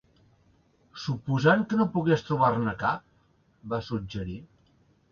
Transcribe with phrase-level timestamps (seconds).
[1.03, 3.05] "Suposant que no pogués trobar-ne cap?"
[3.75, 4.43] va suggerir.